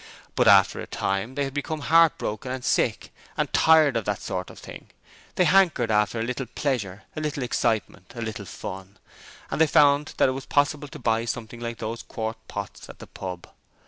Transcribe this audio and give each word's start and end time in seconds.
But 0.33 0.47
after 0.47 0.79
a 0.79 0.87
time 0.87 1.35
they 1.35 1.43
had 1.43 1.53
become 1.53 1.81
heartbroken 1.81 2.51
and 2.51 2.65
sick 2.65 3.13
and 3.37 3.53
tired 3.53 3.95
of 3.95 4.03
that 4.05 4.19
sort 4.19 4.49
of 4.49 4.57
thing. 4.57 4.89
They 5.35 5.43
hankered 5.45 5.91
after 5.91 6.19
a 6.19 6.23
little 6.23 6.47
pleasure, 6.47 7.03
a 7.15 7.21
little 7.21 7.43
excitement, 7.43 8.13
a 8.15 8.21
little 8.23 8.45
fun, 8.45 8.97
and 9.51 9.61
they 9.61 9.67
found 9.67 10.15
that 10.17 10.27
it 10.27 10.31
was 10.31 10.47
possible 10.47 10.87
to 10.87 10.97
buy 10.97 11.25
something 11.25 11.59
like 11.59 11.77
those 11.77 12.01
in 12.01 12.07
quart 12.07 12.37
pots 12.47 12.89
at 12.89 12.97
the 12.97 13.05
pub. 13.05 13.47